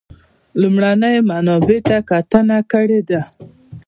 [0.03, 0.03] د
[0.61, 3.21] لومړنیو منابعو ته کتنه کړې ده.